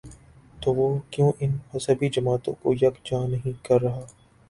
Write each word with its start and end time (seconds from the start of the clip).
تو 0.61 0.73
وہ 0.73 0.87
کیوں 1.11 1.31
ان 1.39 1.51
مذہبی 1.73 2.09
جماعتوں 2.09 2.53
کو 2.61 2.73
یک 2.73 2.95
جا 3.05 3.25
نہیں 3.27 3.63
کر 3.65 3.81
رہا؟ 3.81 4.05